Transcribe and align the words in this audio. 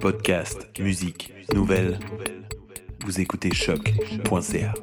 Podcast, 0.00 0.68
musique, 0.80 1.32
nouvelles. 1.54 1.98
Vous 3.04 3.20
écoutez 3.20 3.52
choc.ca. 3.54 4.74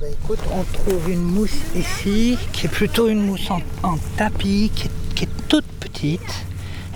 Ben, 0.00 0.12
écoute, 0.12 0.38
on 0.52 0.62
trouve 0.64 1.10
une 1.10 1.22
mousse 1.22 1.56
ici, 1.74 2.36
qui 2.52 2.66
est 2.66 2.70
plutôt 2.70 3.08
une 3.08 3.24
mousse 3.24 3.50
en, 3.50 3.60
en 3.82 3.96
tapis, 4.16 4.70
qui 4.74 4.88
est, 4.88 5.14
qui 5.14 5.24
est 5.24 5.48
toute 5.48 5.66
petite. 5.80 6.46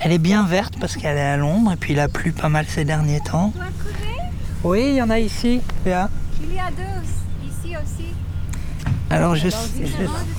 Elle 0.00 0.12
est 0.12 0.18
bien 0.18 0.44
verte 0.44 0.74
parce 0.80 0.96
qu'elle 0.96 1.16
est 1.16 1.20
à 1.20 1.36
l'ombre, 1.36 1.72
et 1.72 1.76
puis 1.76 1.92
il 1.92 2.00
a 2.00 2.08
plu 2.08 2.32
pas 2.32 2.48
mal 2.48 2.66
ces 2.66 2.84
derniers 2.84 3.20
temps. 3.20 3.52
Oui, 4.64 4.88
il 4.88 4.94
y 4.96 5.02
en 5.02 5.10
a 5.10 5.18
ici, 5.18 5.60
Léa. 5.84 6.10
Il 6.42 6.54
y 6.54 6.58
a 6.58 6.70
deux 6.70 7.46
ici 7.46 7.76
aussi. 7.76 8.14
Alors 9.10 9.34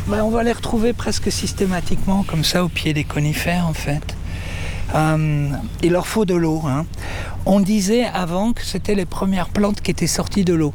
on 0.09 0.29
va 0.29 0.43
les 0.43 0.53
retrouver 0.53 0.93
presque 0.93 1.31
systématiquement 1.31 2.23
comme 2.23 2.43
ça 2.43 2.63
au 2.63 2.69
pied 2.69 2.93
des 2.93 3.03
conifères 3.03 3.67
en 3.67 3.73
fait. 3.73 4.15
Euh, 4.95 5.49
il 5.83 5.91
leur 5.91 6.07
faut 6.07 6.25
de 6.25 6.35
l'eau. 6.35 6.63
hein. 6.65 6.85
On 7.45 7.59
disait 7.59 8.05
avant 8.05 8.53
que 8.53 8.63
c'était 8.63 8.95
les 8.95 9.05
premières 9.05 9.49
plantes 9.49 9.81
qui 9.81 9.91
étaient 9.91 10.07
sorties 10.07 10.45
de 10.45 10.53
l'eau. 10.53 10.73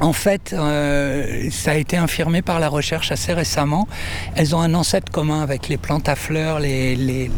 En 0.00 0.14
fait, 0.14 0.54
euh, 0.54 1.50
ça 1.50 1.72
a 1.72 1.74
été 1.74 1.98
infirmé 1.98 2.40
par 2.40 2.58
la 2.58 2.68
recherche 2.68 3.12
assez 3.12 3.34
récemment. 3.34 3.86
Elles 4.34 4.56
ont 4.56 4.60
un 4.60 4.72
ancêtre 4.72 5.12
commun 5.12 5.42
avec 5.42 5.68
les 5.68 5.76
plantes 5.76 6.08
à 6.08 6.16
fleurs, 6.16 6.58
les, 6.58 7.30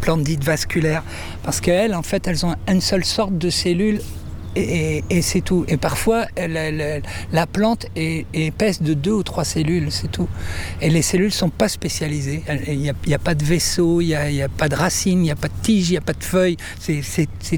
plantes 0.00 0.22
dites 0.22 0.42
vasculaires, 0.42 1.02
parce 1.42 1.60
qu'elles, 1.60 1.94
en 1.94 2.02
fait, 2.02 2.26
elles 2.26 2.46
ont 2.46 2.54
une 2.66 2.80
seule 2.80 3.04
sorte 3.04 3.36
de 3.36 3.50
cellules 3.50 4.00
et, 4.56 4.96
et- 4.98 5.04
et 5.10 5.22
c'est 5.22 5.40
tout. 5.40 5.64
Et 5.68 5.76
parfois, 5.76 6.26
la 7.32 7.46
plante 7.46 7.86
est, 7.96 8.26
est 8.34 8.46
épaisse 8.46 8.82
de 8.82 8.94
deux 8.94 9.12
ou 9.12 9.22
trois 9.22 9.44
cellules, 9.44 9.90
c'est 9.90 10.10
tout. 10.10 10.28
Et 10.80 10.90
les 10.90 11.02
cellules 11.02 11.32
sont 11.32 11.50
pas 11.50 11.68
spécialisées. 11.68 12.42
Il 12.66 12.78
n'y 12.78 12.90
a, 12.90 12.94
y 13.06 13.14
a 13.14 13.18
pas 13.18 13.34
de 13.34 13.44
vaisseau, 13.44 14.00
il 14.00 14.08
n'y 14.08 14.14
a, 14.14 14.30
y 14.30 14.42
a 14.42 14.48
pas 14.48 14.68
de 14.68 14.74
racines, 14.74 15.18
il 15.20 15.22
n'y 15.22 15.30
a 15.30 15.36
pas 15.36 15.48
de 15.48 15.52
tige, 15.62 15.88
il 15.88 15.92
n'y 15.92 15.98
a 15.98 16.00
pas 16.02 16.12
de 16.12 16.24
feuilles. 16.24 16.56
C'est- 16.78 17.02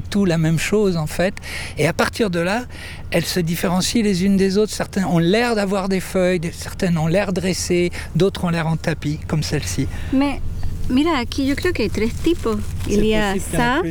tout 0.09 0.25
la 0.25 0.37
même 0.37 0.59
chose, 0.59 0.97
en 0.97 1.07
fait. 1.07 1.35
Et 1.77 1.87
à 1.87 1.93
partir 1.93 2.29
de 2.29 2.39
là, 2.39 2.65
elles 3.11 3.25
se 3.25 3.39
différencient 3.39 4.03
les 4.03 4.25
unes 4.25 4.35
des 4.37 4.57
autres. 4.57 4.71
Certaines 4.73 5.05
ont 5.05 5.19
l'air 5.19 5.55
d'avoir 5.55 5.87
des 5.89 5.99
feuilles, 5.99 6.41
certaines 6.53 6.97
ont 6.97 7.07
l'air 7.07 7.31
dressées, 7.33 7.91
d'autres 8.15 8.43
ont 8.43 8.49
l'air 8.49 8.67
en 8.67 8.77
tapis, 8.77 9.19
comme 9.27 9.43
celle-ci. 9.43 9.87
Mais 10.11 10.41
mira, 10.89 11.17
aquí 11.19 11.45
yo 11.45 11.55
creo 11.55 11.71
que 11.71 11.83
hay 11.83 11.89
tres 11.89 12.11
tipos. 12.23 12.57
Il 12.89 13.05
y 13.05 13.15
a 13.15 13.35
ça, 13.39 13.81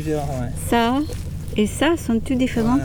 ça 0.69 0.98
et 1.56 1.67
ça 1.67 1.97
sont 1.97 2.20
tous 2.20 2.34
différents. 2.34 2.79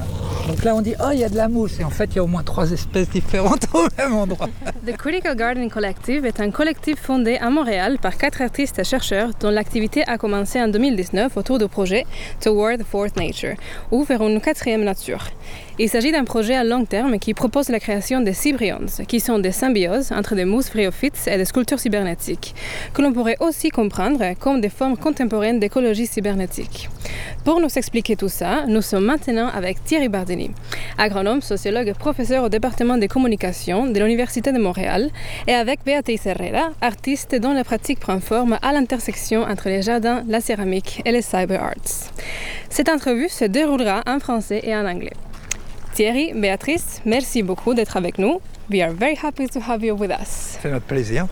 Donc 0.47 0.63
là, 0.63 0.75
on 0.75 0.81
dit, 0.81 0.93
oh, 0.99 1.09
il 1.13 1.19
y 1.19 1.23
a 1.23 1.29
de 1.29 1.35
la 1.35 1.47
mousse. 1.47 1.79
Et 1.79 1.83
en 1.83 1.89
fait, 1.89 2.05
il 2.11 2.15
y 2.17 2.19
a 2.19 2.23
au 2.23 2.27
moins 2.27 2.43
trois 2.43 2.71
espèces 2.71 3.09
différentes 3.09 3.67
au 3.73 3.87
même 3.97 4.13
endroit. 4.13 4.47
The 4.85 4.95
Critical 4.95 5.35
Garden 5.35 5.69
Collective 5.69 6.25
est 6.25 6.39
un 6.39 6.51
collectif 6.51 6.99
fondé 6.99 7.37
à 7.37 7.49
Montréal 7.49 7.97
par 8.01 8.17
quatre 8.17 8.41
artistes 8.41 8.79
et 8.79 8.83
chercheurs 8.83 9.31
dont 9.39 9.49
l'activité 9.49 10.03
a 10.07 10.17
commencé 10.17 10.61
en 10.61 10.67
2019 10.67 11.35
autour 11.37 11.57
du 11.57 11.67
projet 11.67 12.05
Toward 12.41 12.79
the 12.79 12.83
Fourth 12.83 13.15
Nature, 13.17 13.55
ou 13.91 14.03
vers 14.03 14.21
une 14.21 14.39
quatrième 14.39 14.83
nature. 14.83 15.25
Il 15.77 15.89
s'agit 15.89 16.11
d'un 16.11 16.23
projet 16.23 16.55
à 16.55 16.63
long 16.63 16.85
terme 16.85 17.19
qui 17.19 17.33
propose 17.33 17.69
la 17.69 17.79
création 17.79 18.21
des 18.21 18.33
cybryons, 18.33 18.85
qui 19.07 19.19
sont 19.19 19.39
des 19.39 19.51
symbioses 19.51 20.11
entre 20.13 20.35
des 20.35 20.45
mousses 20.45 20.69
bryophytes 20.69 21.27
et 21.27 21.37
des 21.37 21.45
sculptures 21.45 21.79
cybernétiques, 21.79 22.55
que 22.93 23.01
l'on 23.01 23.11
pourrait 23.11 23.37
aussi 23.41 23.69
comprendre 23.69 24.23
comme 24.39 24.61
des 24.61 24.69
formes 24.69 24.95
contemporaines 24.95 25.59
d'écologie 25.59 26.07
cybernétique. 26.07 26.89
Pour 27.43 27.59
nous 27.59 27.77
expliquer 27.77 28.15
tout 28.15 28.29
ça, 28.29 28.65
nous 28.67 28.81
sommes 28.81 29.05
maintenant 29.05 29.49
avec 29.53 29.83
Thierry 29.83 30.07
Agronome, 30.97 31.41
sociologue 31.41 31.87
et 31.87 31.93
professeur 31.93 32.43
au 32.43 32.49
département 32.49 32.97
des 32.97 33.07
communications 33.07 33.87
de 33.87 33.99
l'Université 33.99 34.51
de 34.51 34.59
Montréal, 34.59 35.09
et 35.47 35.53
avec 35.53 35.79
Beatriz 35.85 36.25
Herrera, 36.25 36.71
artiste 36.81 37.35
dont 37.35 37.53
la 37.53 37.63
pratique 37.63 37.99
prend 37.99 38.19
forme 38.19 38.57
à 38.61 38.71
l'intersection 38.71 39.43
entre 39.43 39.69
les 39.69 39.81
jardins, 39.81 40.23
la 40.27 40.41
céramique 40.41 41.01
et 41.05 41.11
les 41.11 41.21
cyber 41.21 41.61
arts. 41.61 42.11
Cette 42.69 42.89
entrevue 42.89 43.29
se 43.29 43.45
déroulera 43.45 44.03
en 44.07 44.19
français 44.19 44.61
et 44.63 44.75
en 44.75 44.85
anglais. 44.85 45.13
Thierry, 45.93 46.33
Béatrice, 46.33 47.01
merci 47.05 47.41
beaucoup 47.41 47.73
d'être 47.73 47.95
avec 47.95 48.17
nous. 48.17 48.41
We 48.69 48.81
are 48.81 48.91
very 48.91 49.17
happy 49.21 49.47
to 49.47 49.59
have 49.67 49.83
you 49.83 49.95
with 49.95 50.11
us. 50.11 50.57
C'est 50.61 50.71
notre 50.71 50.85
plaisir. 50.85 51.27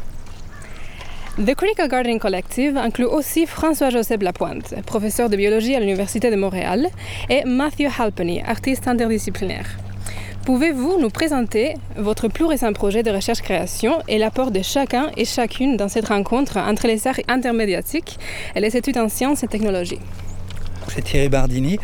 The 1.40 1.56
Critical 1.56 1.88
Gardening 1.88 2.20
Collective 2.20 2.78
inclut 2.78 3.06
aussi 3.06 3.48
François-Joseph 3.48 4.22
Lapointe, 4.22 4.76
professeur 4.86 5.32
de 5.32 5.36
biologie 5.36 5.74
à 5.74 5.80
l'Université 5.80 6.30
de 6.30 6.36
Montréal, 6.36 6.90
et 7.28 7.44
Matthew 7.44 7.88
Halpenny, 7.98 8.44
artiste 8.44 8.88
interdisciplinaire. 8.88 9.66
Pouvez-vous 10.46 11.00
nous 11.00 11.10
présenter 11.10 11.74
votre 11.98 12.28
plus 12.28 12.46
récent 12.46 12.72
projet 12.72 13.02
de 13.02 13.10
recherche-création 13.10 13.98
et 14.08 14.20
l'apport 14.20 14.52
de 14.52 14.62
chacun 14.62 15.10
et 15.18 15.26
chacune 15.26 15.76
dans 15.76 15.88
cette 15.88 16.10
rencontre 16.10 16.58
entre 16.58 16.86
les 16.86 17.08
arts 17.08 17.20
intermédiatiques 17.28 18.20
et 18.56 18.60
les 18.60 18.78
études 18.78 19.00
en 19.00 19.10
sciences 19.10 19.42
et 19.44 19.48
technologies? 19.48 20.02
C'est 20.90 21.04
Thierry 21.04 21.30
Bardini 21.30 21.80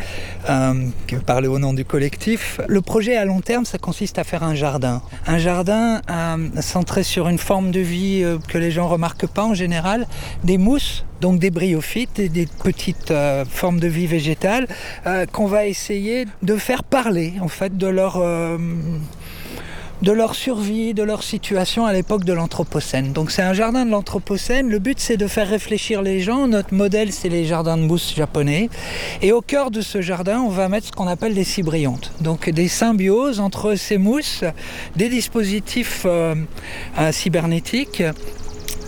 euh, 0.48 0.74
qui 1.06 1.14
veut 1.14 1.20
parler 1.20 1.48
au 1.48 1.58
nom 1.58 1.72
du 1.72 1.84
collectif. 1.84 2.60
Le 2.68 2.80
projet 2.80 3.16
à 3.16 3.24
long 3.24 3.40
terme, 3.40 3.64
ça 3.64 3.78
consiste 3.78 4.18
à 4.18 4.24
faire 4.24 4.42
un 4.42 4.54
jardin. 4.54 5.02
Un 5.26 5.38
jardin 5.38 6.00
euh, 6.10 6.48
centré 6.60 7.02
sur 7.02 7.28
une 7.28 7.38
forme 7.38 7.70
de 7.70 7.80
vie 7.80 8.22
euh, 8.22 8.38
que 8.48 8.58
les 8.58 8.70
gens 8.70 8.88
remarquent 8.88 9.26
pas 9.26 9.44
en 9.44 9.54
général, 9.54 10.06
des 10.44 10.58
mousses. 10.58 11.04
Donc 11.20 11.38
des 11.38 11.50
bryophytes, 11.50 12.18
et 12.18 12.30
des 12.30 12.46
petites 12.46 13.12
formes 13.50 13.78
de 13.78 13.88
vie 13.88 14.06
végétale 14.06 14.66
qu'on 15.32 15.46
va 15.46 15.66
essayer 15.66 16.24
de 16.42 16.56
faire 16.56 16.82
parler 16.82 17.34
en 17.42 17.48
fait 17.48 17.76
de 17.76 17.86
leur 17.86 18.18
de 20.02 20.12
leur 20.12 20.34
survie, 20.34 20.94
de 20.94 21.02
leur 21.02 21.22
situation 21.22 21.84
à 21.86 21.92
l'époque 21.92 22.24
de 22.24 22.32
l'Anthropocène. 22.32 23.12
Donc 23.12 23.30
c'est 23.30 23.42
un 23.42 23.52
jardin 23.52 23.84
de 23.84 23.90
l'Anthropocène. 23.90 24.68
Le 24.68 24.78
but 24.78 24.98
c'est 24.98 25.16
de 25.16 25.26
faire 25.26 25.48
réfléchir 25.48 26.02
les 26.02 26.20
gens. 26.20 26.46
Notre 26.48 26.74
modèle 26.74 27.12
c'est 27.12 27.28
les 27.28 27.44
jardins 27.44 27.76
de 27.76 27.82
mousse 27.82 28.14
japonais. 28.14 28.70
Et 29.22 29.32
au 29.32 29.40
cœur 29.40 29.70
de 29.70 29.80
ce 29.80 30.00
jardin, 30.00 30.40
on 30.40 30.48
va 30.48 30.68
mettre 30.68 30.86
ce 30.86 30.92
qu'on 30.92 31.06
appelle 31.06 31.34
des 31.34 31.44
cybriontes. 31.44 32.12
Donc 32.20 32.48
des 32.48 32.68
symbioses 32.68 33.40
entre 33.40 33.74
ces 33.74 33.98
mousses, 33.98 34.44
des 34.96 35.08
dispositifs 35.08 36.02
euh, 36.06 36.34
euh, 36.98 37.12
cybernétiques 37.12 38.02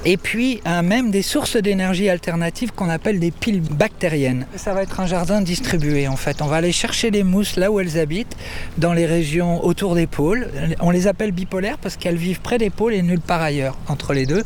et 0.05 0.17
puis 0.17 0.61
même 0.83 1.11
des 1.11 1.23
sources 1.23 1.57
d'énergie 1.57 2.09
alternatives 2.09 2.73
qu'on 2.73 2.89
appelle 2.89 3.21
des 3.21 3.31
piles 3.31 3.61
bactériennes. 3.61 4.47
Ça 4.57 4.75
va 4.75 4.83
être 4.83 5.01
un 5.01 5.07
jardin 5.07 5.41
distribué 5.41 6.09
en 6.09 6.17
fait. 6.17 6.43
On 6.43 6.47
va 6.47 6.57
aller 6.57 6.73
chercher 6.73 7.11
les 7.11 7.23
mousses 7.23 7.57
là 7.57 7.71
où 7.71 7.81
elles 7.81 7.99
habitent, 7.99 8.37
dans 8.79 8.93
les 8.93 9.07
régions 9.07 9.65
autour 9.65 9.95
des 9.95 10.07
pôles. 10.07 10.49
On 10.81 10.91
les 10.91 11.07
appelle 11.07 11.33
bipolaires 11.33 11.79
parce 11.79 11.97
qu'elles 11.97 12.17
vivent 12.17 12.41
près 12.41 12.59
des 12.59 12.71
pôles 12.71 12.95
et 12.95 13.03
nulle 13.03 13.21
part 13.21 13.43
ailleurs 13.43 13.77
entre 13.89 14.13
les 14.13 14.27
deux. 14.27 14.43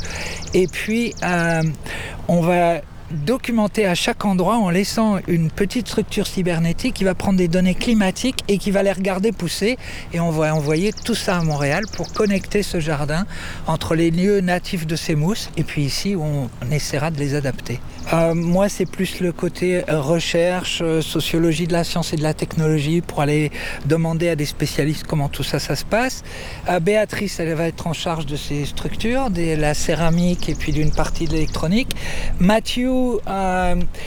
Et 0.55 0.67
puis 0.67 1.15
euh, 1.23 1.63
on 2.29 2.41
va 2.41 2.81
documenter 3.11 3.87
à 3.87 3.95
chaque 3.95 4.25
endroit 4.25 4.57
en 4.57 4.71
laissant 4.71 5.19
une 5.29 5.51
petite 5.51 5.89
structure 5.89 6.27
cybernétique 6.27 6.95
qui 6.95 7.05
va 7.05 7.15
prendre 7.15 7.39
des 7.39 7.49
données 7.49 7.75
climatiques 7.75 8.41
et 8.49 8.59
qui 8.59 8.71
va 8.71 8.83
les 8.83 8.93
regarder 8.93 9.33
pousser 9.33 9.79
et 10.13 10.21
on 10.21 10.31
va 10.31 10.55
envoyer 10.55 10.93
tout 10.93 11.15
ça 11.15 11.39
à 11.39 11.43
Montréal 11.43 11.85
pour 11.93 12.13
connecter 12.13 12.63
ce 12.63 12.81
jardin 12.81 13.27
entre 13.67 13.95
les 13.95 14.11
lieux 14.11 14.41
natifs 14.41 14.87
de 14.87 14.97
ces 14.97 15.15
mousses 15.15 15.51
et 15.57 15.65
puis 15.65 15.83
ici 15.83 16.17
on 16.17 16.49
essaiera 16.71 17.11
de 17.11 17.19
les 17.19 17.35
adapter. 17.35 17.81
Euh, 18.13 18.35
moi 18.35 18.69
c'est 18.69 18.87
plus 18.87 19.21
le 19.21 19.33
côté 19.33 19.83
euh, 19.89 20.01
recherche, 20.01 20.81
euh, 20.81 21.03
sociologie 21.03 21.67
de 21.67 21.73
la 21.73 21.83
science 21.83 22.13
et 22.13 22.17
de 22.17 22.23
la 22.23 22.35
technologie 22.35 23.01
pour 23.01 23.21
aller 23.21 23.51
demander 23.87 24.29
à 24.29 24.37
des 24.37 24.47
spécialistes 24.47 25.05
comment 25.09 25.29
tout 25.29 25.43
ça 25.43 25.59
ça 25.59 25.75
se 25.75 25.85
passe. 25.85 26.23
Euh, 26.69 26.79
Béatrice 26.79 27.41
elle 27.41 27.53
va 27.55 27.67
être 27.67 27.89
en 27.89 27.93
charge 27.93 28.27
de 28.27 28.37
ces 28.37 28.65
structures, 28.65 29.31
de 29.31 29.57
la 29.57 29.75
céramique 29.75 30.49
et 30.49 30.55
puis 30.55 30.71
d'une 30.71 30.93
partie 30.93 31.25
de 31.25 31.33
l'électronique. 31.33 31.97
Mathieu, 32.39 33.19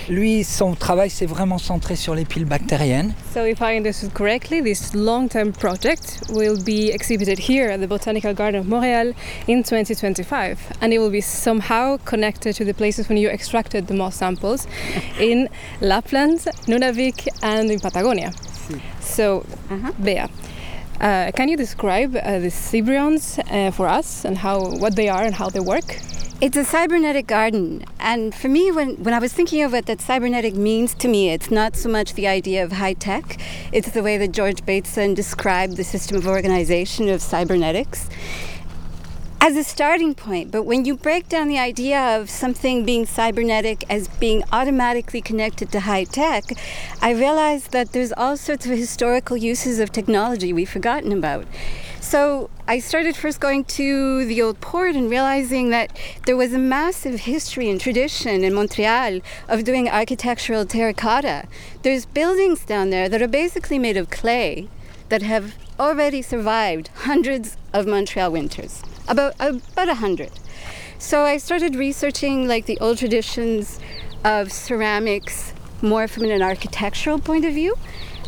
lui, 0.07 0.43
son 0.45 0.75
travail 0.75 1.09
c'est 1.09 1.25
vraiment 1.25 1.57
centré 1.57 1.95
sur 1.97 2.15
les 2.15 2.23
piles 2.23 2.45
bactériennes. 2.45 3.13
So, 3.33 3.45
if 3.45 3.59
I 3.59 3.77
understood 3.77 4.13
correctly, 4.13 4.61
this 4.61 4.93
long 4.93 5.27
term 5.27 5.51
project 5.51 6.21
will 6.29 6.57
be 6.63 6.89
exhibited 6.93 7.37
here 7.37 7.69
at 7.69 7.79
the 7.79 7.87
Botanical 7.87 8.33
Garden 8.33 8.61
of 8.61 8.67
Montreal 8.67 9.13
in 9.47 9.63
2025, 9.63 10.57
and 10.81 10.91
it 10.91 10.99
will 10.99 11.11
be 11.11 11.21
somehow 11.21 11.97
connected 12.05 12.55
to 12.55 12.63
the 12.63 12.73
places 12.73 13.07
when 13.09 13.17
you 13.17 13.29
extracted 13.29 13.88
the 13.89 13.93
moss 13.93 14.15
samples 14.15 14.67
in 15.19 15.49
Lapland, 15.81 16.39
Nunavik, 16.69 17.27
and 17.41 17.69
in 17.69 17.79
Patagonia. 17.79 18.31
So, 19.01 19.45
Bea, 20.01 20.27
uh, 21.01 21.31
can 21.35 21.49
you 21.49 21.57
describe 21.57 22.15
uh, 22.15 22.39
the 22.39 22.51
Cybrions 22.51 23.39
uh, 23.39 23.71
for 23.71 23.87
us 23.87 24.25
and 24.25 24.37
how 24.37 24.57
what 24.83 24.95
they 24.95 25.09
are 25.09 25.23
and 25.23 25.35
how 25.35 25.49
they 25.49 25.59
work? 25.59 25.97
It's 26.41 26.55
a 26.55 26.63
cybernetic 26.63 27.27
garden. 27.27 27.83
And 27.99 28.33
for 28.33 28.47
me, 28.47 28.71
when, 28.71 28.95
when 29.03 29.13
I 29.13 29.19
was 29.19 29.33
thinking 29.33 29.61
of 29.61 29.73
what 29.73 29.87
that 29.87 29.99
cybernetic 29.99 30.55
means 30.55 30.93
to 30.95 31.09
me, 31.09 31.31
it's 31.31 31.51
not 31.51 31.75
so 31.75 31.89
much 31.89 32.13
the 32.13 32.27
idea 32.27 32.63
of 32.63 32.71
high 32.71 32.93
tech, 32.93 33.41
it's 33.73 33.91
the 33.91 34.01
way 34.01 34.17
that 34.17 34.31
George 34.31 34.65
Bateson 34.65 35.15
described 35.15 35.75
the 35.75 35.83
system 35.83 36.15
of 36.15 36.25
organization 36.25 37.09
of 37.09 37.21
cybernetics. 37.21 38.07
As 39.41 39.55
a 39.55 39.63
starting 39.63 40.13
point, 40.13 40.51
but 40.51 40.63
when 40.63 40.83
you 40.83 40.97
break 40.97 41.29
down 41.29 41.47
the 41.47 41.57
idea 41.57 41.97
of 42.19 42.29
something 42.29 42.83
being 42.83 43.05
cybernetic 43.05 43.85
as 43.89 44.09
being 44.19 44.43
automatically 44.51 45.21
connected 45.21 45.71
to 45.71 45.79
high 45.79 46.03
tech, 46.03 46.43
I 47.01 47.11
realized 47.11 47.71
that 47.71 47.93
there's 47.93 48.11
all 48.13 48.35
sorts 48.35 48.65
of 48.65 48.73
historical 48.73 49.37
uses 49.37 49.79
of 49.79 49.91
technology 49.93 50.51
we've 50.51 50.69
forgotten 50.69 51.13
about. 51.13 51.47
So 52.01 52.49
I 52.67 52.79
started 52.79 53.15
first 53.15 53.39
going 53.39 53.63
to 53.65 54.25
the 54.25 54.41
old 54.41 54.59
port 54.59 54.95
and 54.95 55.09
realizing 55.09 55.69
that 55.69 55.97
there 56.25 56.35
was 56.35 56.53
a 56.53 56.59
massive 56.59 57.21
history 57.21 57.69
and 57.69 57.79
tradition 57.79 58.43
in 58.43 58.53
Montreal 58.53 59.21
of 59.47 59.63
doing 59.63 59.87
architectural 59.89 60.65
terracotta. 60.65 61.47
There's 61.83 62.05
buildings 62.05 62.65
down 62.65 62.89
there 62.89 63.07
that 63.07 63.21
are 63.21 63.27
basically 63.27 63.79
made 63.79 63.95
of 63.95 64.09
clay 64.09 64.67
that 65.07 65.21
have 65.21 65.55
already 65.79 66.21
survived 66.21 66.89
hundreds 66.89 67.57
of 67.73 67.87
Montreal 67.87 68.31
winters, 68.31 68.83
about 69.09 69.35
about 69.39 69.89
a 69.89 69.95
hundred. 69.95 70.31
So 70.97 71.23
I 71.23 71.37
started 71.37 71.75
researching 71.75 72.47
like 72.47 72.65
the 72.65 72.77
old 72.79 72.97
traditions 72.97 73.79
of 74.23 74.51
ceramics 74.51 75.53
more 75.81 76.07
from 76.07 76.25
an 76.25 76.41
architectural 76.41 77.19
point 77.19 77.45
of 77.45 77.53
view. 77.53 77.75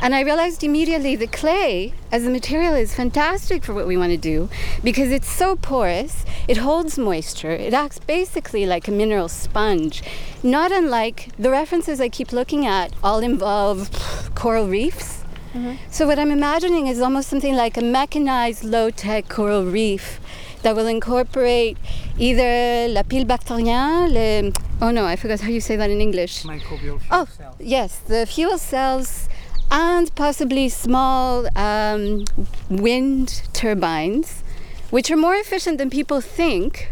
And 0.02 0.16
I 0.16 0.22
realized 0.22 0.64
immediately 0.64 1.16
the 1.16 1.28
clay 1.28 1.94
as 2.12 2.26
a 2.26 2.30
material 2.32 2.74
is 2.74 2.96
fantastic 2.96 3.64
for 3.64 3.74
what 3.76 3.86
we 3.86 3.98
want 3.98 4.12
to 4.12 4.18
do 4.18 4.50
because 4.84 5.12
it's 5.12 5.30
so 5.30 5.56
porous, 5.56 6.26
it 6.48 6.58
holds 6.58 6.98
moisture, 6.98 7.52
it 7.52 7.72
acts 7.72 8.00
basically 8.00 8.66
like 8.66 8.88
a 8.88 8.92
mineral 8.92 9.30
sponge. 9.30 10.02
Not 10.42 10.72
unlike 10.72 11.30
the 11.38 11.52
references 11.52 12.02
I 12.02 12.10
keep 12.10 12.32
looking 12.32 12.66
at, 12.66 12.94
all 13.04 13.20
involve 13.20 13.92
coral 14.34 14.68
reefs. 14.68 15.24
Mm-hmm. 15.54 15.76
So, 15.92 16.08
what 16.08 16.18
I'm 16.18 16.32
imagining 16.32 16.88
is 16.88 17.00
almost 17.00 17.30
something 17.30 17.56
like 17.56 17.78
a 17.78 17.82
mechanized 17.82 18.64
low 18.64 18.90
tech 18.90 19.28
coral 19.28 19.66
reef 19.66 20.20
that 20.64 20.76
will 20.76 20.88
incorporate 20.88 21.78
either 22.18 22.88
la 22.88 23.04
pile 23.04 23.26
bactérien, 23.26 24.12
le, 24.12 24.52
oh 24.82 24.92
no, 24.92 25.06
I 25.06 25.16
forgot 25.16 25.42
how 25.42 25.50
you 25.50 25.62
say 25.62 25.76
that 25.76 25.90
in 25.90 26.00
English. 26.02 26.44
Microbial 26.44 26.80
fuel 26.80 27.00
Oh, 27.12 27.26
cells. 27.38 27.56
yes, 27.60 27.98
the 28.08 28.26
fuel 28.26 28.58
cells 28.58 29.28
and 29.72 30.14
possibly 30.16 30.70
small 30.70 31.48
um, 31.58 32.26
wind 32.70 33.44
turbines, 33.54 34.44
which 34.90 35.10
are 35.10 35.18
more 35.18 35.36
efficient 35.36 35.78
than 35.78 35.90
people 35.90 36.20
think, 36.22 36.92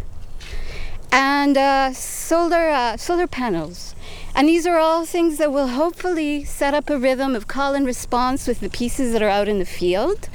and 1.12 1.56
uh, 1.58 1.92
solar, 1.92 2.70
uh, 2.70 2.96
solar 2.96 3.26
panels. 3.26 3.94
And 4.34 4.48
these 4.48 4.64
are 4.66 4.78
all 4.78 5.04
things 5.04 5.38
that 5.38 5.52
will 5.52 5.68
hopefully 5.68 6.44
set 6.44 6.72
up 6.72 6.88
a 6.88 6.96
rhythm 6.98 7.34
of 7.34 7.48
call 7.48 7.74
and 7.74 7.84
response 7.84 8.46
with 8.46 8.60
the 8.60 8.70
pieces 8.70 9.12
that 9.12 9.22
are 9.22 9.28
out 9.28 9.48
in 9.48 9.58
the 9.58 9.64
field. 9.66 10.28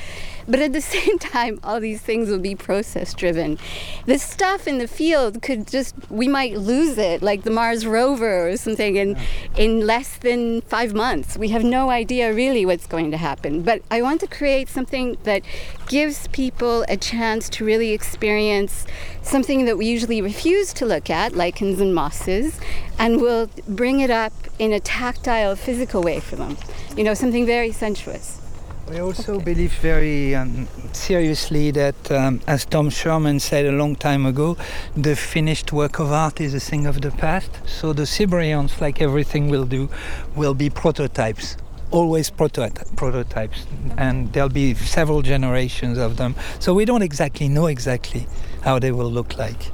But 0.47 0.59
at 0.59 0.73
the 0.73 0.81
same 0.81 1.17
time, 1.19 1.59
all 1.63 1.79
these 1.79 2.01
things 2.01 2.29
will 2.29 2.39
be 2.39 2.55
process 2.55 3.13
driven. 3.13 3.57
The 4.05 4.19
stuff 4.19 4.67
in 4.67 4.77
the 4.77 4.87
field 4.87 5.41
could 5.41 5.67
just, 5.67 5.95
we 6.09 6.27
might 6.27 6.57
lose 6.57 6.97
it, 6.97 7.21
like 7.21 7.43
the 7.43 7.51
Mars 7.51 7.85
rover 7.85 8.49
or 8.49 8.57
something, 8.57 8.95
in, 8.95 9.17
in 9.57 9.85
less 9.85 10.17
than 10.17 10.61
five 10.61 10.93
months. 10.93 11.37
We 11.37 11.49
have 11.49 11.63
no 11.63 11.89
idea 11.89 12.33
really 12.33 12.65
what's 12.65 12.87
going 12.87 13.11
to 13.11 13.17
happen. 13.17 13.63
But 13.63 13.81
I 13.89 14.01
want 14.01 14.21
to 14.21 14.27
create 14.27 14.69
something 14.69 15.17
that 15.23 15.41
gives 15.87 16.27
people 16.27 16.85
a 16.87 16.97
chance 16.97 17.49
to 17.49 17.65
really 17.65 17.91
experience 17.91 18.85
something 19.21 19.65
that 19.65 19.77
we 19.77 19.85
usually 19.85 20.21
refuse 20.21 20.73
to 20.73 20.85
look 20.85 21.09
at, 21.09 21.33
lichens 21.33 21.79
and 21.79 21.93
mosses, 21.93 22.59
and 22.99 23.19
we'll 23.21 23.49
bring 23.67 23.99
it 23.99 24.09
up 24.09 24.33
in 24.59 24.71
a 24.71 24.79
tactile, 24.79 25.55
physical 25.55 26.01
way 26.01 26.19
for 26.19 26.35
them. 26.35 26.57
You 26.95 27.03
know, 27.03 27.13
something 27.13 27.45
very 27.45 27.71
sensuous. 27.71 28.41
We 28.87 28.99
also 28.99 29.39
believe 29.39 29.73
very 29.73 30.35
um, 30.35 30.67
seriously 30.93 31.71
that, 31.71 32.11
um, 32.11 32.39
as 32.45 32.65
Tom 32.65 32.91
Sherman 32.91 33.39
said 33.39 33.65
a 33.65 33.71
long 33.71 33.95
time 33.95 34.27
ago, 34.27 34.57
the 34.95 35.15
finished 35.15 35.73
work 35.73 35.97
of 35.97 36.11
art 36.11 36.39
is 36.39 36.53
a 36.53 36.59
thing 36.59 36.85
of 36.85 37.01
the 37.01 37.09
past. 37.09 37.49
So 37.65 37.93
the 37.93 38.05
Siberians, 38.05 38.79
like 38.79 39.01
everything 39.01 39.49
we'll 39.49 39.65
do, 39.65 39.89
will 40.35 40.53
be 40.53 40.69
prototypes. 40.69 41.57
Always 41.89 42.29
proto- 42.29 42.69
prototypes, 42.95 43.65
and 43.97 44.31
there'll 44.33 44.49
be 44.49 44.75
several 44.75 45.23
generations 45.23 45.97
of 45.97 46.17
them. 46.17 46.35
So 46.59 46.75
we 46.75 46.85
don't 46.85 47.01
exactly 47.01 47.49
know 47.49 47.65
exactly 47.65 48.27
how 48.61 48.77
they 48.77 48.91
will 48.91 49.11
look 49.11 49.35
like. 49.35 49.71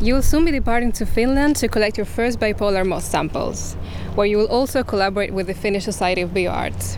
You 0.00 0.14
will 0.14 0.22
soon 0.22 0.44
be 0.44 0.52
departing 0.52 0.92
to 0.92 1.04
Finland 1.04 1.56
to 1.56 1.68
collect 1.68 1.96
your 1.98 2.06
first 2.06 2.38
bipolar 2.38 2.86
moss 2.86 3.04
samples, 3.04 3.74
where 4.14 4.26
you 4.26 4.38
will 4.38 4.48
also 4.48 4.84
collaborate 4.84 5.34
with 5.34 5.48
the 5.48 5.54
Finnish 5.54 5.84
Society 5.84 6.22
of 6.22 6.30
Bioart. 6.30 6.96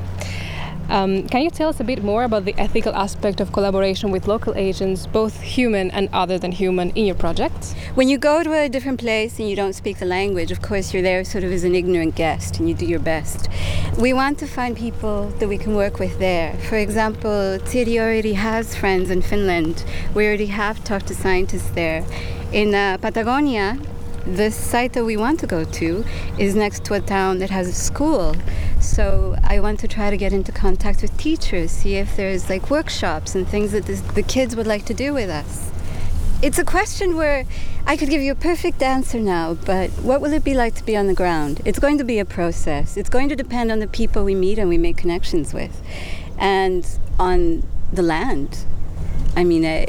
Um, 0.92 1.26
can 1.26 1.40
you 1.40 1.48
tell 1.48 1.70
us 1.70 1.80
a 1.80 1.84
bit 1.84 2.04
more 2.04 2.22
about 2.22 2.44
the 2.44 2.54
ethical 2.58 2.94
aspect 2.94 3.40
of 3.40 3.50
collaboration 3.50 4.10
with 4.10 4.28
local 4.28 4.54
agents, 4.54 5.06
both 5.06 5.40
human 5.40 5.90
and 5.90 6.10
other 6.12 6.36
than 6.36 6.52
human, 6.52 6.90
in 6.90 7.06
your 7.06 7.14
project? 7.14 7.74
When 7.94 8.10
you 8.10 8.18
go 8.18 8.42
to 8.42 8.52
a 8.52 8.68
different 8.68 9.00
place 9.00 9.38
and 9.38 9.48
you 9.48 9.56
don't 9.56 9.72
speak 9.72 10.00
the 10.00 10.04
language, 10.04 10.52
of 10.52 10.60
course 10.60 10.92
you're 10.92 11.02
there 11.02 11.24
sort 11.24 11.44
of 11.44 11.50
as 11.50 11.64
an 11.64 11.74
ignorant 11.74 12.14
guest 12.14 12.58
and 12.58 12.68
you 12.68 12.74
do 12.74 12.84
your 12.84 13.00
best. 13.00 13.48
We 13.98 14.12
want 14.12 14.38
to 14.40 14.46
find 14.46 14.76
people 14.76 15.28
that 15.38 15.48
we 15.48 15.56
can 15.56 15.74
work 15.74 15.98
with 15.98 16.18
there. 16.18 16.52
For 16.68 16.76
example, 16.76 17.30
Tiri 17.70 17.98
already 17.98 18.34
has 18.34 18.76
friends 18.76 19.08
in 19.08 19.22
Finland. 19.22 19.86
We 20.14 20.26
already 20.26 20.48
have 20.48 20.84
talked 20.84 21.06
to 21.06 21.14
scientists 21.14 21.70
there. 21.70 22.04
In 22.52 22.74
uh, 22.74 22.98
Patagonia, 22.98 23.78
the 24.26 24.50
site 24.50 24.92
that 24.92 25.04
we 25.04 25.16
want 25.16 25.40
to 25.40 25.46
go 25.46 25.64
to 25.64 26.04
is 26.38 26.54
next 26.54 26.84
to 26.84 26.94
a 26.94 27.00
town 27.00 27.38
that 27.38 27.50
has 27.50 27.66
a 27.66 27.72
school. 27.72 28.36
So 28.82 29.36
I 29.44 29.60
want 29.60 29.78
to 29.80 29.88
try 29.88 30.10
to 30.10 30.16
get 30.16 30.32
into 30.32 30.50
contact 30.50 31.02
with 31.02 31.16
teachers, 31.16 31.70
see 31.70 31.94
if 31.94 32.16
there's 32.16 32.50
like 32.50 32.68
workshops 32.68 33.34
and 33.34 33.46
things 33.46 33.70
that 33.72 33.86
this, 33.86 34.00
the 34.00 34.22
kids 34.22 34.56
would 34.56 34.66
like 34.66 34.84
to 34.86 34.94
do 34.94 35.14
with 35.14 35.30
us. 35.30 35.70
It's 36.42 36.58
a 36.58 36.64
question 36.64 37.16
where 37.16 37.46
I 37.86 37.96
could 37.96 38.10
give 38.10 38.20
you 38.20 38.32
a 38.32 38.34
perfect 38.34 38.82
answer 38.82 39.20
now, 39.20 39.54
but 39.54 39.90
what 39.90 40.20
will 40.20 40.32
it 40.32 40.42
be 40.42 40.54
like 40.54 40.74
to 40.74 40.84
be 40.84 40.96
on 40.96 41.06
the 41.06 41.14
ground? 41.14 41.60
It's 41.64 41.78
going 41.78 41.96
to 41.98 42.04
be 42.04 42.18
a 42.18 42.24
process. 42.24 42.96
It's 42.96 43.08
going 43.08 43.28
to 43.28 43.36
depend 43.36 43.70
on 43.70 43.78
the 43.78 43.86
people 43.86 44.24
we 44.24 44.34
meet 44.34 44.58
and 44.58 44.68
we 44.68 44.78
make 44.78 44.96
connections 44.96 45.54
with, 45.54 45.80
and 46.36 46.84
on 47.20 47.62
the 47.92 48.02
land. 48.02 48.64
I 49.36 49.44
mean, 49.44 49.64
I, 49.64 49.86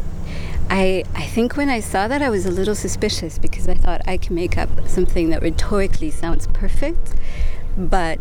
I, 0.69 1.03
I 1.15 1.25
think 1.25 1.57
when 1.57 1.69
I 1.69 1.79
saw 1.79 2.07
that, 2.07 2.21
I 2.21 2.29
was 2.29 2.45
a 2.45 2.51
little 2.51 2.75
suspicious 2.75 3.39
because 3.39 3.67
I 3.67 3.73
thought 3.73 4.01
I 4.05 4.17
can 4.17 4.35
make 4.35 4.55
up 4.55 4.69
something 4.87 5.31
that 5.31 5.41
rhetorically 5.41 6.11
sounds 6.11 6.45
perfect, 6.47 7.15
but 7.75 8.19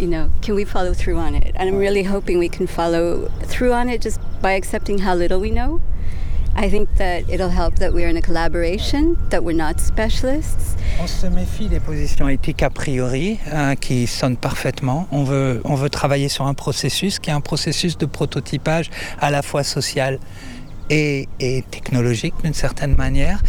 you 0.00 0.06
know, 0.06 0.30
can 0.40 0.54
we 0.54 0.64
follow 0.64 0.94
through 0.94 1.18
on 1.18 1.34
it? 1.34 1.52
And 1.56 1.68
I'm 1.68 1.76
really 1.76 2.02
hoping 2.02 2.38
we 2.38 2.48
can 2.48 2.66
follow 2.66 3.28
through 3.42 3.72
on 3.72 3.88
it 3.88 4.00
just 4.00 4.18
by 4.40 4.52
accepting 4.52 4.98
how 4.98 5.14
little 5.14 5.38
we 5.38 5.50
know. 5.50 5.80
I 6.56 6.68
think 6.68 6.88
that 6.96 7.28
it'll 7.28 7.50
help 7.50 7.76
that 7.76 7.92
we're 7.92 8.08
in 8.08 8.16
a 8.16 8.22
collaboration, 8.22 9.16
that 9.30 9.44
we're 9.44 9.56
not 9.56 9.78
specialists. 9.78 10.76
On 11.00 11.06
se 11.06 11.26
méfie 11.26 11.68
des 11.68 11.80
positions 11.80 12.28
éthiques 12.28 12.62
a 12.62 12.70
priori 12.70 13.38
hein, 13.52 13.76
qui 13.76 14.06
sonnent 14.06 14.36
parfaitement. 14.36 15.06
On 15.12 15.22
veut, 15.22 15.60
on 15.64 15.74
veut 15.74 15.90
travailler 15.90 16.28
sur 16.28 16.46
un 16.46 16.54
processus 16.54 17.18
qui 17.18 17.30
est 17.30 17.32
un 17.32 17.40
processus 17.40 17.96
de 17.96 18.06
prototypage 18.06 18.90
à 19.20 19.30
la 19.30 19.42
fois 19.42 19.62
social 19.62 20.18
et, 20.90 21.28
et 21.38 21.62
technologique 21.70 22.34
d'une 22.42 22.54
certaine 22.54 22.96
manière. 22.96 23.40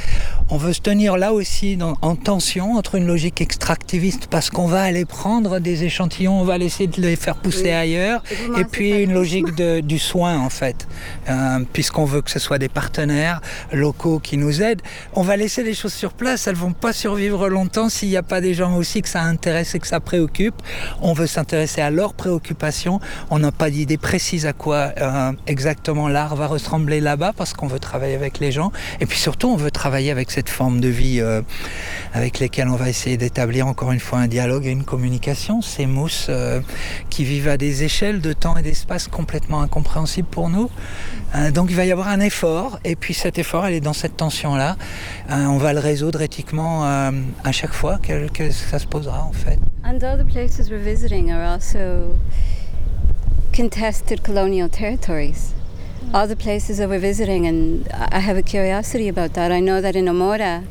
On 0.53 0.57
veut 0.57 0.73
se 0.73 0.81
tenir 0.81 1.15
là 1.15 1.31
aussi 1.31 1.77
dans- 1.77 1.97
en 2.01 2.15
tension 2.17 2.73
entre 2.75 2.95
une 2.95 3.07
logique 3.07 3.39
extractiviste 3.39 4.27
parce 4.29 4.49
qu'on 4.49 4.67
va 4.67 4.81
aller 4.81 5.05
prendre 5.05 5.59
des 5.59 5.85
échantillons, 5.85 6.41
on 6.41 6.43
va 6.43 6.57
essayer 6.57 6.87
de 6.87 7.01
les 7.01 7.15
faire 7.15 7.35
pousser 7.37 7.63
Oui. 7.63 7.69
ailleurs, 7.71 8.21
Et 8.59 8.65
puis 8.65 8.89
une 9.03 9.13
logique 9.13 9.55
de- 9.55 9.79
du 9.79 9.97
soin 9.97 10.37
en 10.39 10.49
fait, 10.49 10.87
Euh, 11.29 11.59
puisqu'on 11.71 12.05
veut 12.05 12.21
que 12.21 12.31
ce 12.31 12.39
soit 12.39 12.57
des 12.57 12.69
partenaires 12.69 13.41
locaux 13.71 14.19
qui 14.19 14.37
nous 14.37 14.61
aident. 14.61 14.81
On 15.13 15.21
va 15.21 15.37
laisser 15.37 15.63
les 15.63 15.73
choses 15.73 15.93
sur 15.93 16.13
place, 16.13 16.47
elles 16.47 16.55
vont 16.55 16.73
pas 16.73 16.93
survivre 16.93 17.49
longtemps 17.49 17.89
s'il 17.89 18.09
n'y 18.09 18.17
a 18.17 18.23
pas 18.23 18.41
des 18.41 18.53
gens 18.53 18.75
aussi 18.75 19.01
que 19.01 19.09
ça 19.09 19.21
intéresse 19.21 19.75
et 19.75 19.79
que 19.79 19.87
ça 19.87 19.99
préoccupe. 19.99 20.55
On 21.01 21.13
veut 21.13 21.27
s'intéresser 21.27 21.81
à 21.81 21.91
leurs 21.91 22.13
préoccupations. 22.13 22.99
On 23.29 23.39
n'a 23.39 23.51
pas 23.51 23.69
d'idée 23.69 23.97
précise 23.97 24.45
à 24.45 24.53
quoi 24.53 24.93
euh, 24.97 25.31
exactement 25.47 26.07
l'art 26.07 26.35
va 26.35 26.47
ressembler 26.47 26.99
là-bas 26.99 27.33
parce 27.35 27.53
qu'on 27.53 27.67
veut 27.67 27.79
travailler 27.79 28.15
avec 28.15 28.39
les 28.39 28.51
gens. 28.51 28.71
Et 28.99 29.05
puis 29.05 29.19
surtout, 29.19 29.47
on 29.49 29.55
veut 29.55 29.71
travailler 29.71 30.11
avec 30.11 30.31
cette 30.31 30.49
forme 30.49 30.81
de 30.81 30.87
vie 30.87 31.19
euh, 31.19 31.41
avec 32.13 32.39
lesquelles 32.39 32.67
on 32.67 32.75
va 32.75 32.89
essayer 32.89 33.17
d'établir 33.17 33.67
encore 33.67 33.91
une 33.91 33.99
fois 33.99 34.19
un 34.19 34.27
dialogue 34.27 34.65
et 34.65 34.71
une 34.71 34.83
communication. 34.83 35.61
Ces 35.61 35.85
mousses 35.85 36.27
euh, 36.29 36.61
qui 37.09 37.23
vivent 37.23 37.47
à 37.47 37.57
des 37.57 37.83
échelles 37.83 38.21
de 38.21 38.33
temps 38.33 38.57
et 38.57 38.61
d'espace 38.61 39.07
complètement 39.07 39.61
incompréhensibles 39.61 40.27
pour 40.27 40.49
nous. 40.49 40.69
Euh, 41.35 41.51
donc 41.51 41.69
il 41.69 41.75
va 41.75 41.85
y 41.85 41.91
avoir 41.91 42.09
un 42.09 42.19
effort, 42.19 42.79
et 42.83 42.95
puis 42.95 43.13
cet 43.13 43.39
effort, 43.39 43.65
elle 43.65 43.73
est 43.73 43.81
dans 43.81 43.93
cette 43.93 44.17
tension-là. 44.17 44.75
Euh, 45.29 45.45
on 45.45 45.57
va 45.57 45.73
le 45.73 45.79
résoudre 45.79 46.21
éthiquement 46.21 46.85
euh, 46.85 47.11
à 47.43 47.51
chaque 47.51 47.73
fois 47.73 47.97
que, 47.97 48.51
ça 48.51 48.79
se 48.79 48.87
posera 48.87 49.23
en 49.23 49.31
fait. 49.31 49.57
And 49.83 49.99
the 49.99 50.25
places 50.25 50.69
we're 50.69 50.83
visiting 50.83 51.31
are 51.31 51.43
also 51.43 52.17
contested 53.53 54.23
colonial 54.23 54.69
territories. 54.69 55.53
All 56.13 56.27
the 56.27 56.35
places 56.35 56.77
that 56.77 56.89
we're 56.89 56.99
visiting, 56.99 57.47
and 57.47 57.87
I 58.11 58.19
have 58.19 58.37
a 58.37 58.41
curiosity 58.41 59.07
about 59.07 59.33
that. 59.33 59.51
I 59.51 59.61
know 59.61 59.81
that 59.81 59.95
in 59.95 60.05
Omora, 60.05 60.63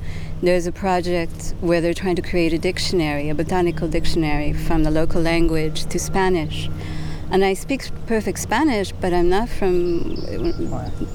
there's 0.43 0.67
a 0.67 0.73
project 0.73 1.55
where 1.61 1.81
they're 1.81 1.95
trying 1.95 2.17
to 2.17 2.23
create 2.23 2.53
a 2.53 2.59
dictionary, 2.59 3.31
a 3.31 3.35
botanical 3.35 3.89
dictionary 3.89 4.53
from 4.53 4.83
the 4.83 4.91
local 4.91 5.23
language 5.23 5.87
to 5.87 5.99
Spanish. 5.99 6.69
And 7.33 7.45
I 7.45 7.55
speak 7.55 7.83
perfect 8.07 8.39
Spanish, 8.41 8.93
but 9.01 9.13
I'm 9.13 9.29
not 9.29 9.49
from 9.49 10.17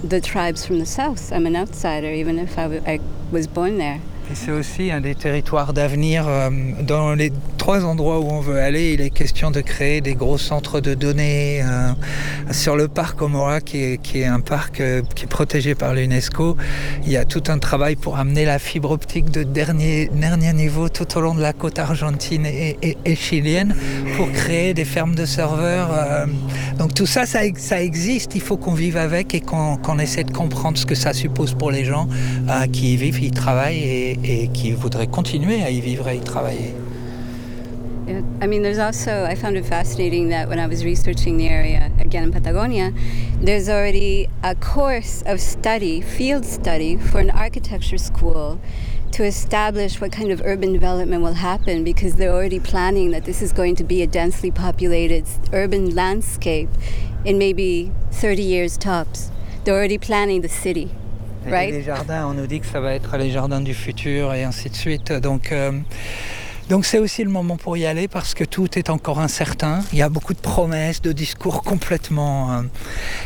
the 0.03 0.21
tribes 0.21 0.65
from 0.65 0.79
the 0.79 0.85
south. 0.85 1.31
I'm 1.33 1.45
an 1.45 1.55
outsider, 1.55 2.07
even 2.11 2.39
if 2.39 2.57
I, 2.57 2.99
was 3.31 3.47
born 3.47 3.77
there. 3.77 3.99
Et 4.31 4.35
c'est 4.35 4.51
aussi 4.51 4.91
un 4.91 5.01
des 5.01 5.13
territoires 5.13 5.73
d'avenir. 5.73 6.25
euh, 6.27 6.49
Dans 6.81 7.13
les 7.15 7.31
trois 7.65 7.83
endroits 7.83 8.19
où 8.19 8.27
on 8.29 8.41
veut 8.41 8.59
aller, 8.59 8.93
il 8.93 9.01
est 9.01 9.09
question 9.09 9.49
de 9.49 9.59
créer 9.59 9.99
des 9.99 10.13
gros 10.13 10.37
centres 10.37 10.81
de 10.81 10.93
données. 10.93 11.63
euh, 11.63 11.93
Sur 12.51 12.75
le 12.75 12.87
parc 12.87 13.19
Omora, 13.23 13.59
qui 13.59 13.77
est, 13.79 14.25
un 14.25 14.39
parc 14.39 14.81
euh, 14.81 15.01
qui 15.15 15.23
est 15.23 15.27
protégé 15.27 15.73
par 15.73 15.95
l'UNESCO, 15.95 16.57
il 17.07 17.11
y 17.11 17.17
a 17.17 17.25
tout 17.25 17.41
un 17.47 17.57
travail 17.57 17.95
pour 17.95 18.19
amener 18.19 18.45
la 18.45 18.59
fibre 18.59 18.91
optique 18.91 19.31
de 19.31 19.41
dernier, 19.41 20.11
dernier 20.13 20.53
niveau 20.53 20.89
tout 20.89 21.07
au 21.17 21.21
long 21.21 21.33
de 21.33 21.41
la 21.41 21.53
côte 21.53 21.79
argentine 21.79 22.45
et, 22.45 23.15
chilienne 23.15 23.73
pour 24.15 24.31
créer 24.31 24.75
des 24.75 24.85
fermes 24.85 25.15
de 25.15 25.25
serveurs. 25.25 25.89
euh, 25.91 26.27
Donc 26.77 26.93
tout 26.93 27.07
ça, 27.07 27.25
ça, 27.25 27.45
ex- 27.45 27.63
ça 27.63 27.81
existe. 27.81 28.35
Il 28.35 28.41
faut 28.41 28.57
qu'on 28.57 28.75
vive 28.75 28.95
avec 28.97 29.33
et 29.33 29.41
qu'on 29.41 29.97
essaie 29.97 30.23
de 30.23 30.31
comprendre 30.31 30.77
ce 30.77 30.85
que 30.85 30.93
ça 30.93 31.13
suppose 31.13 31.55
pour 31.55 31.71
les 31.71 31.83
gens 31.83 32.07
qui 32.71 32.93
y 32.93 32.97
vivent, 32.97 33.23
y 33.23 33.31
travaillent 33.31 33.79
et, 33.83 34.19
et 34.43 34.47
qui 34.49 34.71
voudraient 34.73 35.07
continuer 35.07 35.63
à 35.63 35.71
y 35.71 35.81
vivre 35.81 36.07
et 36.09 36.17
y 36.17 36.19
travailler. 36.19 36.75
Yeah, 38.07 38.21
I 38.39 38.45
mean, 38.45 38.61
there's 38.61 38.77
also, 38.77 39.23
I 39.23 39.33
found 39.33 39.57
it 39.57 39.65
fascinating 39.65 40.29
that 40.29 40.47
when 40.47 40.59
I 40.59 40.67
was 40.67 40.85
researching 40.85 41.37
the 41.37 41.47
area, 41.47 41.91
again 41.99 42.23
in 42.23 42.31
Patagonia, 42.31 42.93
there's 43.41 43.67
already 43.67 44.29
a 44.43 44.53
course 44.53 45.23
of 45.25 45.41
study, 45.41 46.01
field 46.01 46.45
study, 46.45 46.97
for 46.97 47.19
an 47.19 47.31
architecture 47.31 47.97
school 47.97 48.59
to 49.11 49.23
establish 49.23 49.99
what 49.99 50.11
kind 50.11 50.31
of 50.31 50.41
urban 50.43 50.71
development 50.71 51.23
will 51.23 51.33
happen 51.33 51.83
because 51.83 52.15
they're 52.15 52.33
already 52.33 52.59
planning 52.59 53.11
that 53.11 53.25
this 53.25 53.41
is 53.41 53.51
going 53.51 53.75
to 53.75 53.83
be 53.83 54.03
a 54.03 54.07
densely 54.07 54.51
populated 54.51 55.25
urban 55.51 55.95
landscape 55.95 56.69
in 57.23 57.39
maybe 57.39 57.91
30 58.11 58.43
years 58.43 58.77
tops. 58.77 59.31
They're 59.63 59.73
already 59.73 59.97
planning 59.97 60.41
the 60.41 60.49
city. 60.49 60.91
Right. 61.45 61.71
les 61.71 61.83
jardins, 61.83 62.25
on 62.25 62.33
nous 62.33 62.47
dit 62.47 62.59
que 62.59 62.65
ça 62.65 62.79
va 62.79 62.93
être 62.93 63.15
les 63.17 63.29
jardins 63.29 63.61
du 63.61 63.75
futur 63.75 64.33
et 64.33 64.43
ainsi 64.43 64.67
de 64.67 64.75
suite. 64.75 65.11
Donc, 65.13 65.51
euh, 65.51 65.79
donc 66.69 66.85
c'est 66.85 66.97
aussi 66.97 67.23
le 67.23 67.29
moment 67.29 67.57
pour 67.57 67.77
y 67.77 67.85
aller 67.85 68.07
parce 68.07 68.33
que 68.33 68.43
tout 68.43 68.77
est 68.77 68.89
encore 68.89 69.19
incertain. 69.19 69.81
Il 69.93 69.99
y 69.99 70.01
a 70.01 70.09
beaucoup 70.09 70.33
de 70.33 70.39
promesses, 70.39 71.01
de 71.01 71.11
discours 71.11 71.61
complètement 71.63 72.53
euh, 72.53 72.61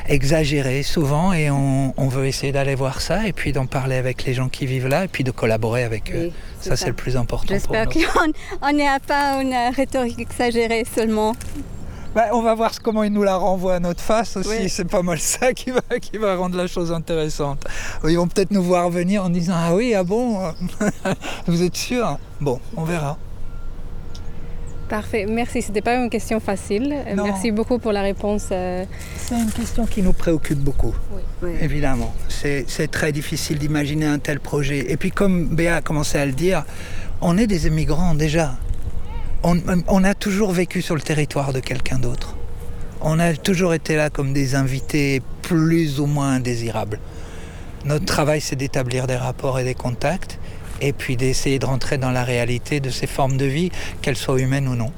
exagérés 0.07 0.83
souvent 0.83 1.31
et 1.31 1.49
on, 1.49 1.93
on 1.95 2.07
veut 2.07 2.25
essayer 2.27 2.51
d'aller 2.51 2.75
voir 2.75 3.01
ça 3.01 3.27
et 3.27 3.33
puis 3.33 3.53
d'en 3.53 3.65
parler 3.65 3.95
avec 3.95 4.25
les 4.25 4.33
gens 4.33 4.49
qui 4.49 4.65
vivent 4.65 4.87
là 4.87 5.05
et 5.05 5.07
puis 5.07 5.23
de 5.23 5.31
collaborer 5.31 5.83
avec 5.83 6.11
eux. 6.11 6.25
Oui, 6.25 6.33
Ça, 6.59 6.75
c'est 6.75 6.87
le 6.87 6.93
plus 6.93 7.15
important 7.15 7.47
J'espère 7.47 7.87
qu'on 7.87 8.73
n'est 8.73 8.99
pas 9.07 9.41
une 9.41 9.55
rhétorique 9.73 10.19
exagérée 10.19 10.83
seulement. 10.93 11.33
Bah, 12.15 12.25
on 12.33 12.41
va 12.41 12.55
voir 12.55 12.71
comment 12.81 13.03
il 13.03 13.13
nous 13.13 13.21
la 13.21 13.35
renvoie 13.35 13.75
à 13.75 13.79
notre 13.79 14.01
face 14.01 14.35
aussi. 14.35 14.49
Oui. 14.49 14.69
C'est 14.69 14.89
pas 14.89 15.03
mal 15.03 15.19
ça 15.19 15.53
qui 15.53 15.69
va, 15.69 15.81
qui 16.01 16.17
va 16.17 16.35
rendre 16.35 16.57
la 16.57 16.65
chose 16.65 16.91
intéressante. 16.91 17.63
Ils 18.03 18.17
vont 18.17 18.27
peut-être 18.27 18.51
nous 18.51 18.63
voir 18.63 18.89
venir 18.89 19.23
en 19.23 19.29
disant 19.29 19.53
Ah 19.55 19.75
oui, 19.75 19.93
ah 19.93 20.03
bon 20.03 20.39
Vous 21.47 21.61
êtes 21.61 21.77
sûr? 21.77 22.17
Bon, 22.41 22.59
on 22.75 22.83
verra. 22.83 23.17
Parfait, 24.89 25.25
merci. 25.29 25.61
C'était 25.61 25.81
pas 25.81 25.95
une 25.95 26.09
question 26.09 26.39
facile. 26.39 26.91
Euh, 27.07 27.15
Non. 27.15 27.25
Merci 27.25 27.51
beaucoup 27.51 27.77
pour 27.77 27.91
la 27.91 28.01
réponse. 28.01 28.47
euh, 28.51 28.85
C'est 29.17 29.35
une 29.39 29.51
question 29.51 29.85
qui 29.85 30.01
nous 30.01 30.13
préoccupe 30.13 30.57
beaucoup, 30.57 30.95
Oui. 31.43 31.51
évidemment. 31.61 32.11
C'est 32.27 32.65
c'est 32.67 32.89
très 32.89 33.11
difficile 33.11 33.59
d'imaginer 33.59 34.07
un 34.07 34.17
tel 34.19 34.39
projet. 34.39 34.91
Et 34.91 34.97
puis, 34.97 35.11
comme 35.11 35.47
Béa 35.47 35.75
a 35.77 35.81
commencé 35.81 36.17
à 36.17 36.25
le 36.25 36.31
dire, 36.31 36.65
on 37.21 37.37
est 37.37 37.45
des 37.47 37.67
immigrants 37.67 38.15
déjà. 38.15 38.55
On, 39.43 39.57
on 39.87 40.03
a 40.03 40.15
toujours 40.15 40.51
vécu 40.51 40.81
sur 40.81 40.95
le 40.95 41.01
territoire 41.01 41.53
de 41.53 41.59
quelqu'un 41.59 41.99
d'autre. 41.99 42.35
On 43.01 43.19
a 43.19 43.33
toujours 43.33 43.73
été 43.75 43.95
là 43.95 44.09
comme 44.09 44.33
des 44.33 44.55
invités 44.55 45.21
plus 45.43 45.99
ou 45.99 46.07
moins 46.07 46.31
indésirables. 46.33 46.99
Notre 47.85 48.05
travail, 48.05 48.41
c'est 48.41 48.57
d'établir 48.57 49.05
des 49.07 49.15
rapports 49.15 49.59
et 49.59 49.63
des 49.63 49.75
contacts, 49.75 50.38
et 50.81 50.93
puis 50.93 51.17
d'essayer 51.17 51.59
de 51.59 51.65
rentrer 51.65 51.97
dans 51.97 52.11
la 52.11 52.23
réalité 52.23 52.79
de 52.79 52.89
ces 52.89 53.07
formes 53.07 53.37
de 53.37 53.45
vie, 53.45 53.71
qu'elles 54.01 54.15
soient 54.17 54.39
humaines 54.39 54.67
ou 54.67 54.75
non. 54.75 54.91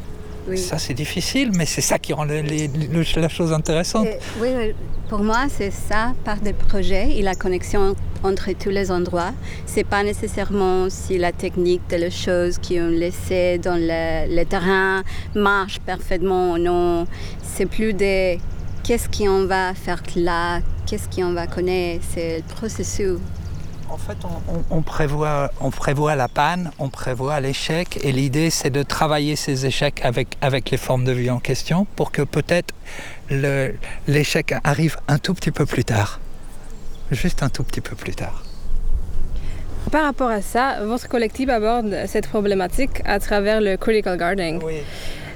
Oui. 0.48 0.58
Ça, 0.58 0.80
c'est 0.80 0.96
difficile, 0.96 1.52
mais 1.56 1.66
c'est 1.68 1.82
ça 1.82 2.00
qui 2.00 2.14
rend 2.14 2.24
les- 2.24 2.70
la 3.16 3.30
chose 3.30 3.54
intéressante. 3.54 4.08
Oui, 4.42 4.48
oui, 4.58 4.74
pour 5.08 5.20
moi, 5.20 5.46
c'est 5.56 5.72
ça, 5.72 6.14
par 6.26 6.38
des 6.38 6.54
projets 6.54 7.12
et 7.18 7.22
la 7.22 7.36
connexion 7.36 7.96
entre 8.24 8.52
tous 8.54 8.70
les 8.72 8.90
endroits. 8.92 9.34
C'est 9.68 9.84
pas 9.84 10.04
nécessairement 10.04 10.90
si 10.90 11.18
la 11.20 11.32
technique 11.32 11.82
de 11.92 11.98
les 11.98 12.12
choses 12.12 12.58
qui 12.58 12.80
ont 12.80 12.88
laissé 12.90 13.60
dans 13.60 13.76
le, 13.80 14.36
le 14.36 14.44
terrain 14.46 15.04
marche 15.36 15.80
parfaitement 15.80 16.54
ou 16.54 16.58
non. 16.58 17.06
C'est 17.44 17.68
plus 17.68 17.94
des 17.94 18.40
qu'est-ce 18.84 19.10
qu'on 19.16 19.46
va 19.46 19.74
faire 19.76 20.02
là, 20.16 20.60
qu'est-ce 20.88 21.08
qu'on 21.08 21.34
va 21.34 21.46
connaître. 21.46 22.04
C'est 22.14 22.38
le 22.38 22.44
processus. 22.56 23.18
En 23.92 23.98
fait, 23.98 24.18
on, 24.24 24.54
on- 24.54 24.78
on 24.78 24.82
prévoit, 24.82 25.52
on 25.60 25.70
prévoit 25.70 26.16
la 26.16 26.30
panne, 26.30 26.72
on 26.80 26.88
prévoit 26.90 27.40
l'échec, 27.42 28.00
et 28.04 28.14
l'idée, 28.14 28.50
c'est 28.50 28.70
de 28.70 28.84
travailler 28.84 29.36
ces 29.36 29.66
échecs 29.66 30.00
avec, 30.04 30.38
avec 30.42 30.72
les 30.72 30.78
formes 30.78 31.04
de 31.04 31.12
vie 31.12 31.30
en 31.30 31.40
question 31.40 31.86
pour 31.98 32.12
que 32.12 32.22
peut-être 32.22 32.74
l'échec 34.08 34.56
arrive 34.64 34.98
un 35.10 35.18
tout 35.18 35.34
petit 35.34 35.52
peu 35.52 35.66
plus 35.66 35.84
tard. 35.84 36.20
Juste 37.12 37.44
un 37.44 37.50
tout 37.50 37.64
petit 37.64 37.82
peu 37.82 37.96
plus 37.98 38.16
tard. 38.16 38.44
Par 39.92 40.04
rapport 40.06 40.30
à 40.30 40.42
ça, 40.42 40.86
votre 40.86 41.10
collectif 41.10 41.50
aborde 41.50 41.94
cette 42.08 42.28
problématique 42.28 43.02
à 43.04 43.20
travers 43.20 43.60
le 43.60 43.76
critical 43.76 44.18
gardening. 44.18 44.62
Oui. 44.64 44.76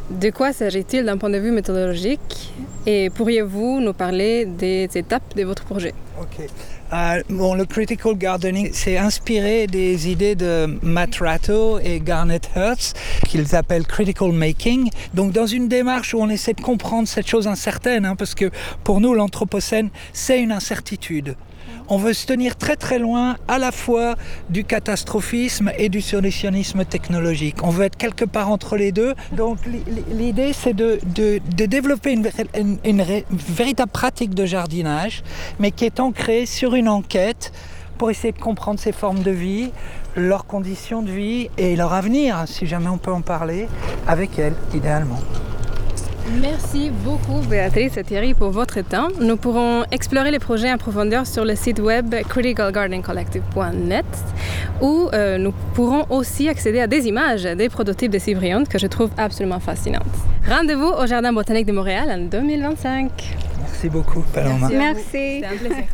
De 0.09 0.29
quoi 0.29 0.53
s'agit-il 0.53 1.03
d'un 1.03 1.17
point 1.17 1.31
de 1.31 1.39
vue 1.39 1.51
méthodologique? 1.51 2.53
Et 2.85 3.09
pourriez-vous 3.09 3.81
nous 3.81 3.93
parler 3.93 4.45
des 4.45 4.87
étapes 4.95 5.35
de 5.35 5.43
votre 5.43 5.65
projet? 5.65 5.93
Ok. 6.21 6.47
Euh, 6.93 7.23
bon, 7.29 7.55
le 7.55 7.65
critical 7.65 8.15
gardening, 8.15 8.69
c'est 8.71 8.97
inspiré 8.97 9.65
des 9.65 10.09
idées 10.09 10.35
de 10.35 10.77
Matt 10.83 11.15
Ratto 11.15 11.79
et 11.79 11.99
Garnet 11.99 12.41
Hertz, 12.55 12.93
qu'ils 13.27 13.55
appellent 13.55 13.87
critical 13.87 14.31
making. 14.31 14.89
Donc, 15.13 15.31
dans 15.31 15.47
une 15.47 15.67
démarche 15.67 16.13
où 16.13 16.19
on 16.19 16.29
essaie 16.29 16.53
de 16.53 16.61
comprendre 16.61 17.07
cette 17.07 17.27
chose 17.27 17.47
incertaine, 17.47 18.05
hein, 18.05 18.15
parce 18.15 18.35
que 18.35 18.51
pour 18.83 19.01
nous, 19.01 19.13
l'anthropocène, 19.13 19.89
c'est 20.13 20.39
une 20.39 20.51
incertitude. 20.51 21.35
On 21.87 21.97
veut 21.97 22.13
se 22.13 22.25
tenir 22.25 22.55
très 22.55 22.75
très 22.75 22.99
loin 22.99 23.35
à 23.47 23.59
la 23.59 23.71
fois 23.71 24.15
du 24.49 24.63
catastrophisme 24.63 25.71
et 25.77 25.89
du 25.89 26.01
solutionnisme 26.01 26.83
technologique. 26.85 27.57
On 27.63 27.69
veut 27.69 27.85
être 27.85 27.97
quelque 27.97 28.25
part 28.25 28.49
entre 28.49 28.75
les 28.75 28.91
deux. 28.91 29.13
Donc 29.33 29.57
li- 29.65 29.83
li- 29.87 30.03
l'idée 30.11 30.51
c'est 30.53 30.73
de, 30.73 30.99
développer 31.65 32.11
une, 32.13 32.27
une- 32.85 33.03
véritable 33.31 33.91
pratique 33.91 34.33
de 34.33 34.45
jardinage, 34.45 35.23
mais 35.59 35.71
qui 35.71 35.85
est 35.85 35.99
ancrée 35.99 36.45
sur 36.45 36.75
une 36.75 36.89
enquête 36.89 37.51
pour 37.97 38.09
essayer 38.11 38.33
de 38.33 38.39
comprendre 38.41 38.79
ces 38.79 38.91
formes 38.91 39.23
de 39.23 39.31
vie, 39.31 39.71
leurs 40.17 40.45
conditions 40.45 41.01
de 41.01 41.11
vie 41.11 41.49
et 41.57 41.75
leur 41.75 41.93
avenir, 41.93 42.43
si 42.45 42.65
jamais 42.65 42.89
on 42.89 42.97
peut 42.97 43.11
en 43.13 43.21
parler, 43.21 43.67
avec 44.07 44.37
elles, 44.37 44.55
idéalement. 44.73 45.19
Merci 46.27 46.89
beaucoup 47.03 47.39
Béatrice 47.47 47.97
et 47.97 48.03
Thierry 48.03 48.33
pour 48.33 48.49
votre 48.49 48.81
temps. 48.81 49.09
Nous 49.21 49.37
pourrons 49.37 49.83
explorer 49.91 50.31
les 50.31 50.39
projets 50.39 50.71
en 50.71 50.77
profondeur 50.77 51.27
sur 51.27 51.45
le 51.45 51.55
site 51.55 51.79
web 51.79 52.15
criticalgardencollective.net 52.27 54.05
où 54.81 55.07
euh, 55.13 55.37
nous 55.37 55.53
pourrons 55.75 56.05
aussi 56.09 56.49
accéder 56.49 56.79
à 56.79 56.87
des 56.87 57.07
images 57.07 57.43
des 57.43 57.69
prototypes 57.69 58.11
de 58.11 58.19
Cybrionte 58.19 58.67
que 58.67 58.79
je 58.79 58.87
trouve 58.87 59.11
absolument 59.17 59.59
fascinantes. 59.59 60.03
Rendez-vous 60.49 60.89
au 60.89 61.05
Jardin 61.05 61.31
botanique 61.31 61.67
de 61.67 61.73
Montréal 61.73 62.09
en 62.11 62.17
2025. 62.17 63.11
Merci 63.61 63.89
beaucoup, 63.89 64.23
Paloma. 64.33 64.69
Merci. 64.71 65.03
C'est 65.11 65.45
un 65.45 65.57
plaisir. 65.57 65.85